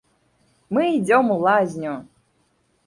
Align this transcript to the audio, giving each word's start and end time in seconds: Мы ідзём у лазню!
Мы 0.77 0.81
ідзём 0.95 1.25
у 1.37 1.39
лазню! 1.45 1.93